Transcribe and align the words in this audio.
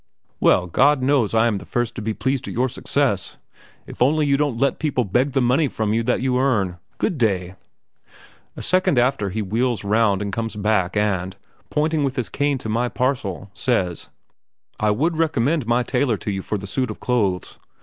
"Well, 0.39 0.65
God 0.65 1.03
knows 1.03 1.35
I 1.35 1.45
am 1.45 1.59
the 1.59 1.63
first 1.65 1.93
to 1.93 2.01
be 2.01 2.15
pleased 2.15 2.47
at 2.47 2.55
your 2.55 2.69
success. 2.69 3.37
If 3.85 4.01
only 4.01 4.25
you 4.25 4.35
don't 4.35 4.57
let 4.57 4.79
people 4.79 5.03
beg 5.05 5.33
the 5.33 5.43
money 5.43 5.67
from 5.67 5.93
you 5.93 6.01
that 6.01 6.23
you 6.23 6.39
earn. 6.39 6.79
Good 6.97 7.19
day!" 7.19 7.53
A 8.55 8.63
second 8.63 8.97
after 8.97 9.29
he 9.29 9.43
wheels 9.43 9.83
round 9.83 10.23
and 10.23 10.33
comes 10.33 10.55
back 10.55 10.97
and, 10.97 11.37
pointing 11.69 12.03
with 12.03 12.15
his 12.15 12.29
cane 12.29 12.57
to 12.65 12.67
my 12.67 12.89
parcel, 12.89 13.51
says: 13.53 14.09
"I 14.79 14.89
would 14.89 15.17
recommend 15.17 15.67
my 15.67 15.83
tailor 15.83 16.17
to 16.17 16.31
you 16.31 16.41
for 16.41 16.57
the 16.57 16.65
suit 16.65 16.89
of 16.89 16.99
clothes. 16.99 17.59